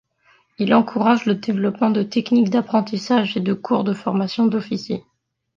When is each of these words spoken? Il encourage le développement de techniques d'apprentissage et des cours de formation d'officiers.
Il 0.57 0.73
encourage 0.73 1.25
le 1.25 1.35
développement 1.35 1.91
de 1.91 2.01
techniques 2.01 2.49
d'apprentissage 2.49 3.37
et 3.37 3.39
des 3.39 3.55
cours 3.55 3.83
de 3.83 3.93
formation 3.93 4.47
d'officiers. 4.47 5.03